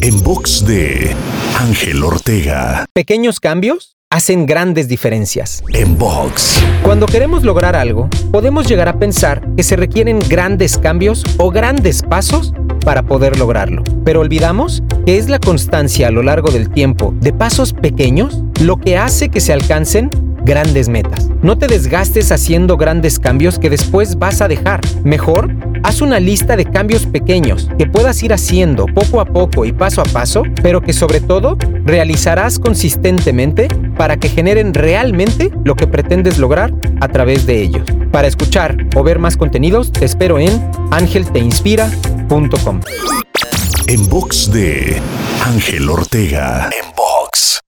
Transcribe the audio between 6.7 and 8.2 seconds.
Cuando queremos lograr algo,